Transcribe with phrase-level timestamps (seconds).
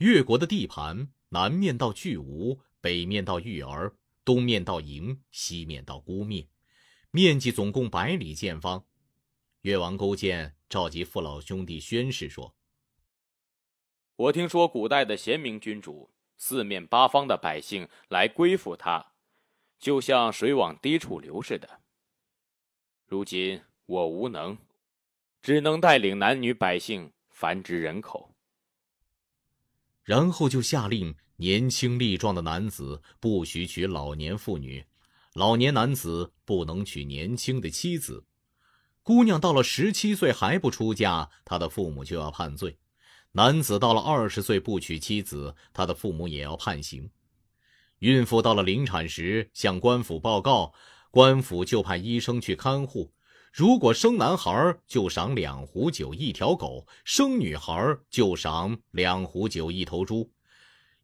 [0.00, 3.94] 越国的地盘南面到巨吴，北面到玉儿，
[4.24, 6.48] 东面到营，西面到姑灭，
[7.10, 8.86] 面积总共百里见方。
[9.60, 12.54] 越王勾践召集父老兄弟宣誓说
[14.16, 19.12] ：“我听说古代的贤明君主，四面八方的百姓来归附他，
[19.78, 21.82] 就像水往低处流似的。
[23.06, 24.56] 如今我无能。”
[25.42, 28.29] 只能带领男女百姓繁殖人口，
[30.02, 34.84] 然后就下令：年轻力壮的男子不许娶老年妇女，
[35.34, 38.24] 老年男子不能娶年轻的妻子。
[39.02, 42.72] 姑娘到了十七岁还不出嫁，他的父母就要判罪；
[43.32, 47.10] 男子到了二十岁不娶妻子，他的父母也要判刑。
[48.00, 50.72] 孕妇到了临产时向官府报告，
[51.10, 53.12] 官府就派医生去看护。
[53.50, 60.30] 如果生男孩，就赏两壶酒一条狗；生女孩，就赏两壶酒一头猪。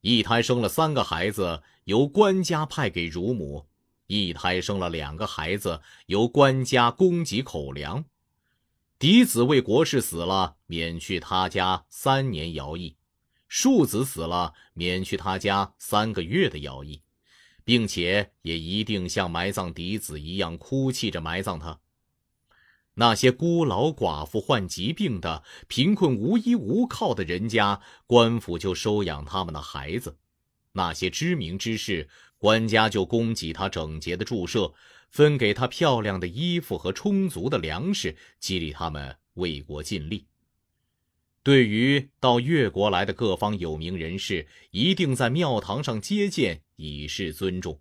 [0.00, 3.66] 一胎生了三个孩子，由官家派给乳母；
[4.06, 8.04] 一胎生了两个孩子，由官家供给口粮。
[8.98, 12.94] 嫡子为国事死了，免去他家三年徭役；
[13.48, 17.02] 庶子死了，免去他家三个月的徭役，
[17.64, 21.80] 并且也一定像埋葬嫡子一样哭泣着埋葬他。
[22.98, 30.12] 那些孤老寡妇、患疾病的、贫困无依无靠的人家，官府就收养他们的孩子；
[30.72, 32.08] 那些知名之士，
[32.38, 34.72] 官家就供给他整洁的住舍，
[35.10, 40.24] 分给他漂亮的衣服和充足的粮食，激励他们为国尽力。
[41.42, 47.78] 对于到越国来的各方有名人士，一定在庙堂上接见，以示尊重。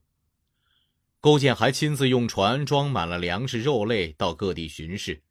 [1.25, 5.23] 勾践还亲自用船装满了粮食、肉类到各地巡视，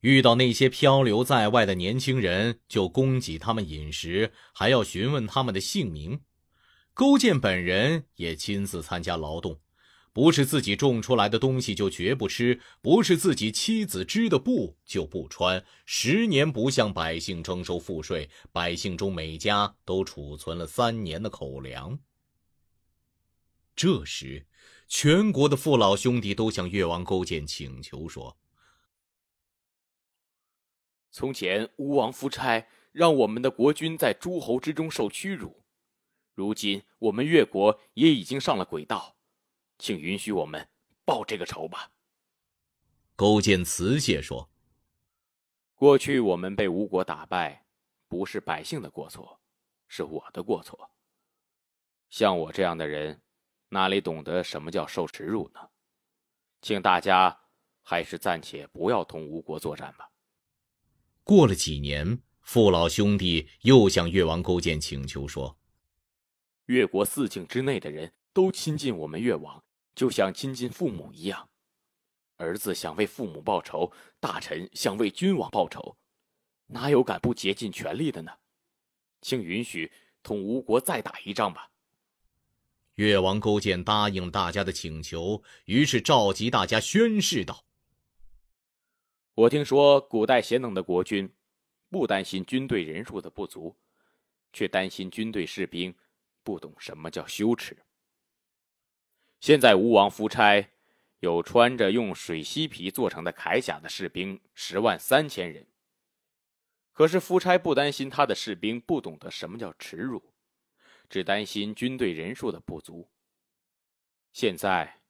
[0.00, 6.18] 遇到那些漂流在外的年轻人，就供给他们饮食，还要询问他们的姓名。
[6.94, 9.60] 勾践本人也亲自参加劳动，
[10.14, 21.98] 不是自己种出来的东西就绝不吃，不是自己妻子织的布就不穿，十年不向百姓征收赋税，百姓中每家都储存了三年的口粮。
[23.74, 24.46] 这时。
[24.88, 28.38] 全国的父老兄弟都向越王勾践请求说
[31.10, 35.64] ：“从前吴王夫差让我们的国君在诸侯之中受屈辱，
[36.34, 39.16] 如今我们越国也已经上了轨道，
[39.76, 40.68] 请允许我们
[41.04, 41.90] 报这个仇吧。”
[43.16, 44.48] 勾践辞谢说
[45.74, 47.66] ：“过去我们被吴国打败，
[48.06, 49.40] 不是百姓的过错，
[49.88, 50.92] 是我的过错。
[52.08, 53.20] 像我这样的人。”
[53.70, 55.60] 哪里懂得什么叫受耻辱呢？
[56.62, 57.40] 请大家
[57.82, 60.10] 还是暂且不要同吴国作战吧。
[61.24, 65.58] 过了几年，父老兄弟又向越王勾践请求说
[66.66, 71.50] ：“越国四境之内的人都亲近我们越王，就像亲近父母一样。
[72.36, 75.96] 儿子想为父母报仇，大臣想为君王报仇，
[76.66, 78.32] 哪有敢不竭尽全力的呢？
[79.20, 81.70] 请允许同吴国再打一仗吧。”
[82.96, 87.66] 越王勾践答应大家的请求，于是召集大家宣誓道
[89.34, 91.30] ：“我听说古代贤能的国君，
[91.90, 93.76] 不担心军队人数的不足，
[94.50, 95.94] 却担心军队士兵
[96.42, 97.76] 不懂什么叫羞耻。
[99.40, 100.66] 现在吴王夫差
[101.20, 105.66] 有穿着用水犀皮做成的铠甲的士兵十万三千人，
[106.94, 110.32] 可是夫差不担心他的士兵不懂得什么叫耻辱。”
[111.08, 113.08] 只担心军队人数的不足。
[114.32, 115.00] 现在，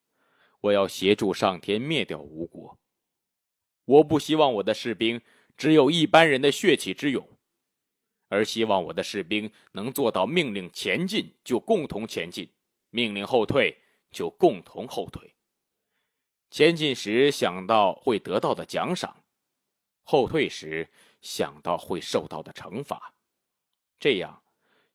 [0.60, 2.78] 我要协助上天灭掉吴国。
[3.84, 5.20] 我不希望我的士兵
[5.56, 7.38] 只有一般人的血气之勇，
[8.28, 12.50] 而希望我的士兵能做到命令前进就共同前进，
[12.90, 13.76] 命令后退
[14.10, 15.34] 就共同后退。
[16.50, 19.24] 前进时想到会得到的奖赏，
[20.04, 20.88] 后退时
[21.20, 23.14] 想到会受到的惩罚，
[23.98, 24.42] 这样。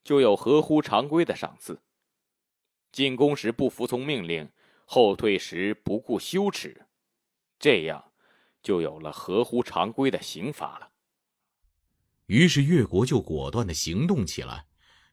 [0.04, 1.82] 就有合乎常规的赏赐。
[2.92, 4.50] 进攻时不服从命令，
[4.86, 6.86] 后退时不顾羞耻，
[7.58, 8.12] 这样
[8.62, 10.90] 就有了合乎常规的刑罚了。
[12.26, 14.66] 于是越国就果断的行动起来，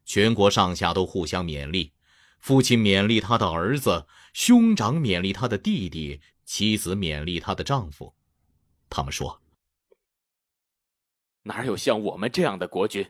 [0.05, 1.93] 全国上下都互相勉励，
[2.41, 8.14] 父亲勉励他的儿子，兄长勉励他的弟弟，妻子勉励她的丈夫。
[8.88, 9.43] 他们说
[11.43, 13.08] ：“哪有像我们这样的国君？”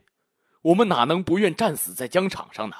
[0.62, 2.76] 我们哪能不愿战死在疆场上呢？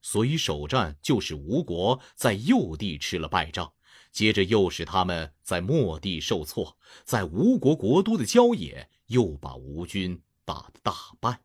[0.00, 3.72] 所以首战就是吴国在右地吃了败仗，
[4.10, 11.40] 接着又使他们在末地受挫，在吴国国都的郊野又把吴军打得大败。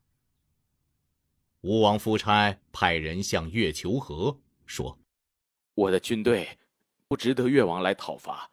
[1.61, 4.99] 吴王夫差派人向越求和，说
[5.75, 6.57] ：“我的军队
[7.07, 8.51] 不值得越王来讨伐，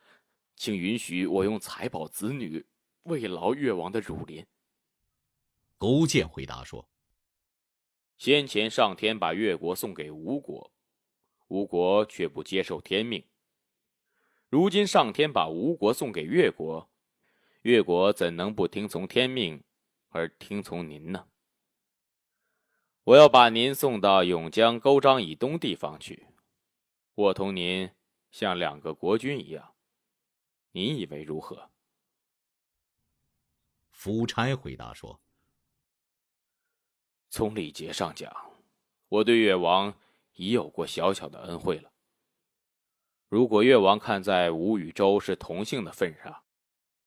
[0.57, 2.65] 请允许我用财宝子女
[3.05, 4.45] 慰劳越王的辱临。”
[5.81, 6.91] 勾践回答说
[8.19, 10.75] ：“先前上天把越国送给吴国，
[11.49, 13.27] 吴国却不接受天命。
[14.51, 16.91] 如今上天把吴国送给越国，
[17.63, 19.65] 越国怎能不听从天命，
[20.11, 21.29] 而听从您呢？”
[23.05, 26.27] 我要把您送到永江沟章以东地方去，
[27.15, 27.91] 我同您
[28.31, 29.75] 像两个国君一样，
[30.73, 31.71] 您以为如何？
[33.89, 35.23] 夫差回答说
[37.31, 38.31] ：“从礼节上讲，
[39.09, 39.97] 我对越王
[40.35, 41.93] 已有过小小的恩惠了。
[43.29, 46.43] 如果越王看在吴与周是同姓的份上，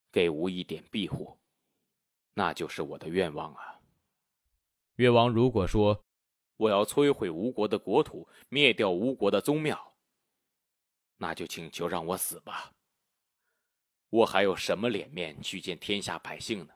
[0.10, 1.38] 给吴一点庇护，
[2.34, 3.82] 那就是我的愿望啊。”
[4.96, 6.06] 越王如果说
[6.56, 9.94] 我要摧毁吴国的国土，灭掉吴国的宗庙，
[11.18, 12.72] 那就请求让我死吧。
[14.10, 16.74] 我还有什么脸面去见天下百姓呢？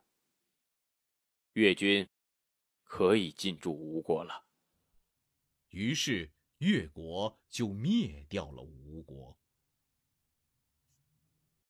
[1.53, 2.05] 越军
[2.87, 4.45] 可以进驻吴国了。
[5.69, 9.37] 于是越国就灭掉了吴国。